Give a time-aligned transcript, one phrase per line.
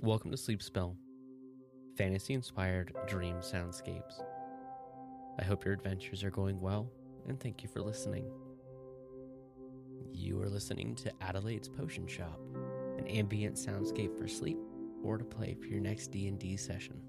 [0.00, 0.96] Welcome to Sleep Spell,
[1.96, 4.22] fantasy inspired dream soundscapes.
[5.40, 6.88] I hope your adventures are going well,
[7.26, 8.30] and thank you for listening.
[10.12, 12.38] You are listening to Adelaide's Potion Shop,
[12.96, 14.58] an ambient soundscape for sleep
[15.02, 17.02] or to play for your next D&D session.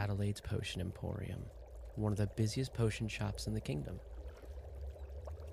[0.00, 1.42] Adelaide's Potion Emporium,
[1.94, 4.00] one of the busiest potion shops in the kingdom.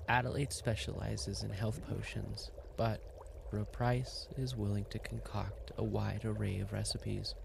[0.07, 3.03] Adelaide specializes in health potions, but
[3.51, 7.35] a price is willing to concoct a wide array of recipes.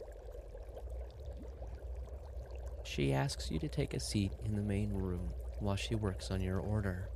[2.85, 6.41] She asks you to take a seat in the main room while she works on
[6.41, 7.09] your order.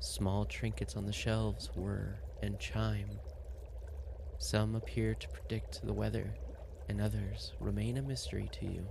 [0.00, 3.20] Small trinkets on the shelves whir and chime.
[4.38, 6.34] Some appear to predict the weather,
[6.92, 8.86] and others remain a mystery to you.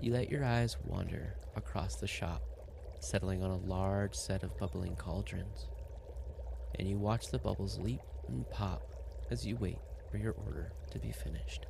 [0.00, 2.42] You let your eyes wander across the shop,
[3.00, 5.66] settling on a large set of bubbling cauldrons,
[6.78, 8.94] and you watch the bubbles leap and pop
[9.32, 9.78] as you wait
[10.12, 11.66] for your order to be finished.